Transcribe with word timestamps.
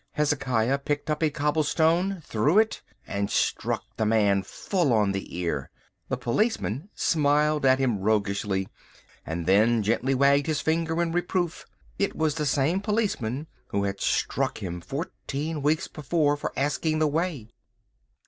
Hezekiah 0.13 0.79
picked 0.79 1.11
up 1.11 1.21
a 1.21 1.29
cobblestone, 1.29 2.21
threw 2.25 2.57
it, 2.57 2.81
and 3.05 3.29
struck 3.29 3.83
the 3.97 4.05
man 4.07 4.41
full 4.41 4.91
on 4.91 5.11
the 5.11 5.37
ear. 5.37 5.69
The 6.09 6.17
policeman 6.17 6.89
smiled 6.95 7.67
at 7.67 7.77
him 7.77 7.99
roguishly, 7.99 8.67
and 9.27 9.45
then 9.45 9.83
gently 9.83 10.15
wagged 10.15 10.47
his 10.47 10.59
finger 10.59 11.03
in 11.03 11.11
reproof. 11.11 11.67
It 11.99 12.15
was 12.15 12.33
the 12.33 12.47
same 12.47 12.81
policeman 12.81 13.45
who 13.67 13.83
had 13.83 14.01
struck 14.01 14.57
him 14.63 14.81
fourteen 14.81 15.61
weeks 15.61 15.87
before 15.87 16.35
for 16.35 16.51
asking 16.57 16.97
the 16.97 17.05
way. 17.07 17.49